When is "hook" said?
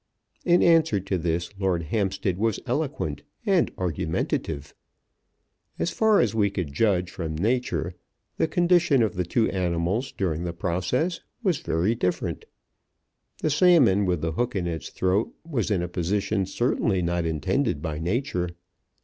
14.31-14.55